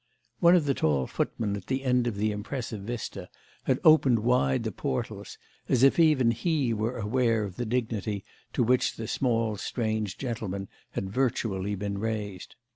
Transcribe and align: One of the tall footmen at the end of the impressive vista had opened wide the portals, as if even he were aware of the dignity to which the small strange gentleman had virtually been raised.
One 0.39 0.55
of 0.55 0.65
the 0.65 0.73
tall 0.73 1.05
footmen 1.05 1.55
at 1.55 1.67
the 1.67 1.83
end 1.83 2.07
of 2.07 2.15
the 2.15 2.31
impressive 2.31 2.81
vista 2.81 3.29
had 3.65 3.77
opened 3.83 4.17
wide 4.23 4.63
the 4.63 4.71
portals, 4.71 5.37
as 5.69 5.83
if 5.83 5.99
even 5.99 6.31
he 6.31 6.73
were 6.73 6.97
aware 6.97 7.43
of 7.43 7.55
the 7.55 7.67
dignity 7.67 8.25
to 8.53 8.63
which 8.63 8.95
the 8.95 9.07
small 9.07 9.57
strange 9.57 10.17
gentleman 10.17 10.69
had 10.93 11.11
virtually 11.11 11.75
been 11.75 11.99
raised. 11.99 12.55